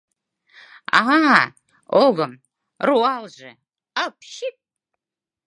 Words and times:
А-а... 1.01 1.39
огым... 2.03 2.31
руалже... 2.87 3.51
а-апчик! 3.59 4.55